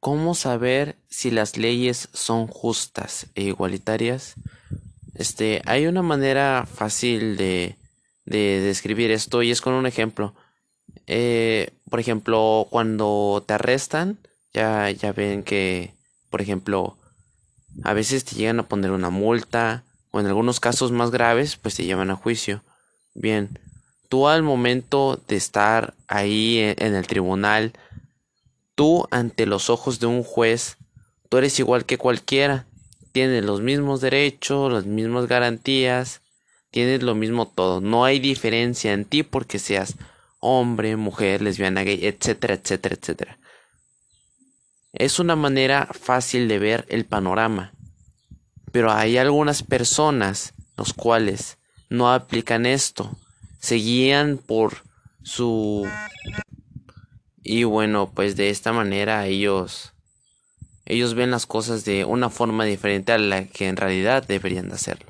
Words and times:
¿Cómo 0.00 0.34
saber 0.34 0.96
si 1.08 1.30
las 1.30 1.58
leyes 1.58 2.08
son 2.14 2.46
justas 2.46 3.26
e 3.34 3.42
igualitarias? 3.42 4.34
Este, 5.14 5.60
hay 5.66 5.86
una 5.86 6.00
manera 6.00 6.66
fácil 6.66 7.36
de, 7.36 7.76
de 8.24 8.60
describir 8.60 9.10
esto 9.10 9.42
y 9.42 9.50
es 9.50 9.60
con 9.60 9.74
un 9.74 9.84
ejemplo. 9.84 10.34
Eh, 11.06 11.70
por 11.90 12.00
ejemplo, 12.00 12.66
cuando 12.70 13.44
te 13.46 13.52
arrestan, 13.52 14.18
ya, 14.54 14.90
ya 14.90 15.12
ven 15.12 15.42
que, 15.42 15.92
por 16.30 16.40
ejemplo, 16.40 16.96
a 17.84 17.92
veces 17.92 18.24
te 18.24 18.36
llegan 18.36 18.60
a 18.60 18.68
poner 18.68 18.92
una 18.92 19.10
multa 19.10 19.84
o 20.12 20.20
en 20.20 20.26
algunos 20.26 20.60
casos 20.60 20.92
más 20.92 21.10
graves, 21.10 21.56
pues 21.56 21.74
te 21.74 21.84
llevan 21.84 22.10
a 22.10 22.16
juicio. 22.16 22.62
Bien, 23.14 23.58
tú 24.08 24.28
al 24.28 24.42
momento 24.42 25.20
de 25.28 25.36
estar 25.36 25.92
ahí 26.08 26.58
en 26.58 26.94
el 26.94 27.06
tribunal, 27.06 27.74
tú 28.80 29.06
ante 29.10 29.44
los 29.44 29.68
ojos 29.68 30.00
de 30.00 30.06
un 30.06 30.22
juez, 30.22 30.78
tú 31.28 31.36
eres 31.36 31.58
igual 31.58 31.84
que 31.84 31.98
cualquiera, 31.98 32.64
tienes 33.12 33.44
los 33.44 33.60
mismos 33.60 34.00
derechos, 34.00 34.72
las 34.72 34.86
mismas 34.86 35.26
garantías, 35.26 36.22
tienes 36.70 37.02
lo 37.02 37.14
mismo 37.14 37.46
todo, 37.46 37.82
no 37.82 38.06
hay 38.06 38.20
diferencia 38.20 38.94
en 38.94 39.04
ti 39.04 39.22
porque 39.22 39.58
seas 39.58 39.96
hombre, 40.38 40.96
mujer, 40.96 41.42
lesbiana, 41.42 41.82
gay, 41.82 42.06
etcétera, 42.06 42.54
etcétera, 42.54 42.96
etcétera. 42.98 43.38
Es 44.94 45.18
una 45.18 45.36
manera 45.36 45.86
fácil 45.92 46.48
de 46.48 46.58
ver 46.58 46.86
el 46.88 47.04
panorama, 47.04 47.74
pero 48.72 48.92
hay 48.92 49.18
algunas 49.18 49.62
personas 49.62 50.54
los 50.78 50.94
cuales 50.94 51.58
no 51.90 52.10
aplican 52.10 52.64
esto, 52.64 53.14
se 53.60 53.74
guían 53.74 54.38
por 54.38 54.84
su 55.22 55.86
y 57.50 57.64
bueno, 57.64 58.12
pues 58.14 58.36
de 58.36 58.48
esta 58.48 58.72
manera 58.72 59.26
ellos 59.26 59.92
ellos 60.86 61.14
ven 61.14 61.32
las 61.32 61.46
cosas 61.46 61.84
de 61.84 62.04
una 62.04 62.30
forma 62.30 62.64
diferente 62.64 63.10
a 63.10 63.18
la 63.18 63.44
que 63.44 63.66
en 63.66 63.76
realidad 63.76 64.24
deberían 64.24 64.68
de 64.68 64.76
hacerlo. 64.76 65.08